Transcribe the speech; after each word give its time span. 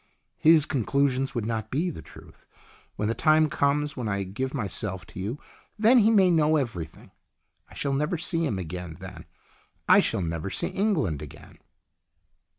"His 0.49 0.65
conclusions 0.65 1.35
would 1.35 1.45
not 1.45 1.69
be 1.69 1.91
the 1.91 2.01
truth. 2.01 2.47
When 2.95 3.07
the 3.07 3.13
time 3.13 3.49
comes 3.49 3.95
when 3.95 4.07
I 4.07 4.23
give 4.23 4.51
myself 4.51 5.05
to 5.05 5.19
you 5.19 5.37
then 5.77 5.99
he 5.99 6.09
may 6.09 6.31
know 6.31 6.55
everything. 6.55 7.11
I 7.69 7.75
shall 7.75 7.93
never 7.93 8.17
see 8.17 8.43
him 8.43 8.57
again 8.57 8.97
then. 8.99 9.25
I 9.87 9.99
shall 9.99 10.23
never 10.23 10.49
see 10.49 10.69
England 10.69 11.21
again." 11.21 11.59